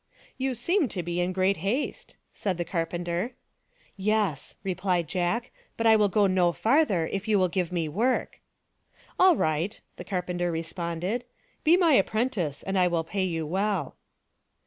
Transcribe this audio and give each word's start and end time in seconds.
"You 0.35 0.55
seem 0.55 0.87
to 0.87 1.03
be 1.03 1.21
in 1.21 1.31
great 1.31 1.57
haste," 1.57 2.17
said 2.33 2.57
the 2.57 2.65
carpenter." 2.65 3.33
Yes," 4.11 4.55
replied 4.63 5.07
Jack, 5.07 5.43
c< 5.43 5.49
but 5.77 5.85
I 5.85 5.95
will 5.95 6.09
go 6.09 6.25
no 6.25 6.51
farther 6.53 7.05
if 7.05 7.27
you 7.27 7.37
will 7.37 7.47
give 7.49 7.71
me 7.71 7.87
work."" 7.87 8.39
All 9.19 9.35
right," 9.35 9.79
the 9.97 10.03
carpenter 10.03 10.51
responded," 10.51 11.23
be 11.63 11.77
my 11.77 11.93
apprentice 11.93 12.63
and 12.63 12.79
I 12.79 12.87
will 12.87 13.03
pay 13.03 13.25
you 13.25 13.45
well." 13.45 13.95